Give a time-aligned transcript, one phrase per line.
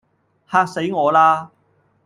[0.47, 1.51] 嚇死我啦